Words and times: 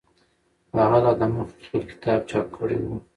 هغه 0.79 0.97
لا 1.03 1.11
دمخه 1.19 1.45
خپل 1.63 1.81
کتاب 1.91 2.19
چاپ 2.29 2.47
کړی 2.55 2.77
و. 2.81 2.85